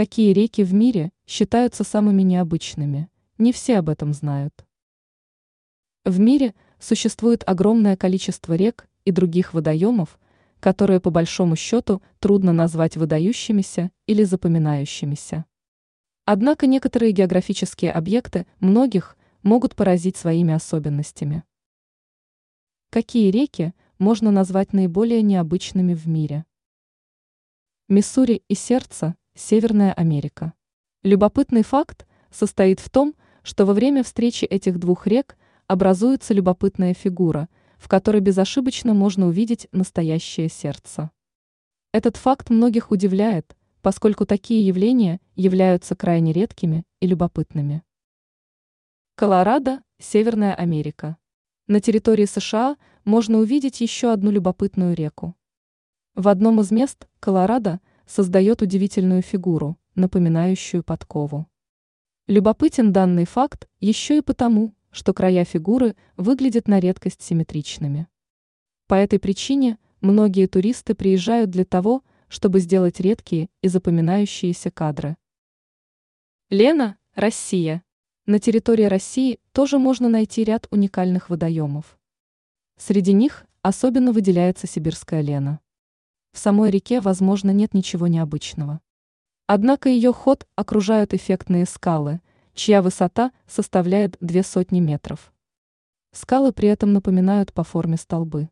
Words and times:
Какие 0.00 0.32
реки 0.32 0.64
в 0.64 0.72
мире 0.72 1.12
считаются 1.26 1.84
самыми 1.84 2.22
необычными? 2.22 3.10
Не 3.36 3.52
все 3.52 3.76
об 3.76 3.90
этом 3.90 4.14
знают. 4.14 4.64
В 6.06 6.18
мире 6.18 6.54
существует 6.78 7.44
огромное 7.46 7.98
количество 7.98 8.54
рек 8.54 8.88
и 9.04 9.10
других 9.10 9.52
водоемов, 9.52 10.18
которые 10.58 11.00
по 11.00 11.10
большому 11.10 11.54
счету 11.54 12.00
трудно 12.18 12.54
назвать 12.54 12.96
выдающимися 12.96 13.90
или 14.06 14.24
запоминающимися. 14.24 15.44
Однако 16.24 16.66
некоторые 16.66 17.12
географические 17.12 17.92
объекты 17.92 18.46
многих 18.58 19.18
могут 19.42 19.76
поразить 19.76 20.16
своими 20.16 20.54
особенностями. 20.54 21.44
Какие 22.88 23.30
реки 23.30 23.74
можно 23.98 24.30
назвать 24.30 24.72
наиболее 24.72 25.20
необычными 25.20 25.92
в 25.92 26.08
мире? 26.08 26.46
Миссури 27.86 28.42
и 28.48 28.54
сердце, 28.54 29.14
Северная 29.34 29.92
Америка. 29.92 30.54
Любопытный 31.02 31.62
факт 31.62 32.06
состоит 32.30 32.80
в 32.80 32.90
том, 32.90 33.14
что 33.42 33.64
во 33.64 33.74
время 33.74 34.02
встречи 34.02 34.44
этих 34.44 34.78
двух 34.78 35.06
рек 35.06 35.38
образуется 35.68 36.34
любопытная 36.34 36.94
фигура, 36.94 37.48
в 37.78 37.88
которой 37.88 38.20
безошибочно 38.20 38.92
можно 38.92 39.28
увидеть 39.28 39.68
настоящее 39.72 40.48
сердце. 40.48 41.10
Этот 41.92 42.16
факт 42.16 42.50
многих 42.50 42.90
удивляет, 42.90 43.56
поскольку 43.82 44.26
такие 44.26 44.66
явления 44.66 45.20
являются 45.36 45.94
крайне 45.94 46.32
редкими 46.32 46.84
и 46.98 47.06
любопытными. 47.06 47.82
Колорадо, 49.14 49.82
Северная 49.98 50.54
Америка. 50.54 51.16
На 51.68 51.80
территории 51.80 52.24
США 52.24 52.76
можно 53.04 53.38
увидеть 53.38 53.80
еще 53.80 54.12
одну 54.12 54.30
любопытную 54.30 54.94
реку. 54.94 55.36
В 56.14 56.26
одном 56.26 56.60
из 56.60 56.70
мест 56.72 57.06
Колорадо 57.20 57.80
создает 58.10 58.60
удивительную 58.60 59.22
фигуру, 59.22 59.78
напоминающую 59.94 60.82
подкову. 60.82 61.46
Любопытен 62.26 62.92
данный 62.92 63.24
факт 63.24 63.68
еще 63.78 64.18
и 64.18 64.20
потому, 64.20 64.74
что 64.90 65.14
края 65.14 65.44
фигуры 65.44 65.94
выглядят 66.16 66.66
на 66.66 66.80
редкость 66.80 67.22
симметричными. 67.22 68.08
По 68.88 68.94
этой 68.94 69.20
причине 69.20 69.78
многие 70.00 70.48
туристы 70.48 70.96
приезжают 70.96 71.50
для 71.50 71.64
того, 71.64 72.02
чтобы 72.26 72.58
сделать 72.58 72.98
редкие 72.98 73.48
и 73.62 73.68
запоминающиеся 73.68 74.72
кадры. 74.72 75.16
Лена, 76.50 76.98
Россия. 77.14 77.84
На 78.26 78.40
территории 78.40 78.84
России 78.84 79.38
тоже 79.52 79.78
можно 79.78 80.08
найти 80.08 80.42
ряд 80.42 80.66
уникальных 80.72 81.30
водоемов. 81.30 81.96
Среди 82.76 83.12
них 83.12 83.46
особенно 83.62 84.10
выделяется 84.10 84.66
сибирская 84.66 85.20
лена. 85.20 85.60
В 86.32 86.38
самой 86.38 86.70
реке, 86.70 87.00
возможно, 87.00 87.50
нет 87.50 87.74
ничего 87.74 88.06
необычного. 88.06 88.80
Однако 89.46 89.88
ее 89.88 90.12
ход 90.12 90.46
окружают 90.56 91.14
эффектные 91.14 91.66
скалы– 91.66 92.20
чья 92.54 92.82
высота 92.82 93.32
составляет 93.46 94.16
две 94.20 94.42
сотни 94.42 94.80
метров. 94.80 95.32
Скалы 96.12 96.52
при 96.52 96.68
этом 96.68 96.92
напоминают 96.92 97.52
по 97.52 97.64
форме 97.64 97.96
столбы. 97.96 98.50